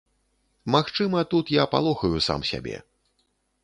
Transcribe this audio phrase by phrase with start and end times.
[0.75, 2.77] Магчыма, тут я палохаю сам сябе.